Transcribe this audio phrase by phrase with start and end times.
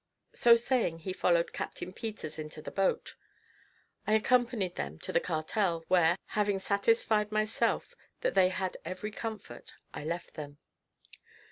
[0.33, 3.15] So saying, he followed Captain Peters into the boat.
[4.07, 9.75] I accompanied them to the cartel, where, having satisfied myself that they had every comfort,
[9.93, 10.57] I left them.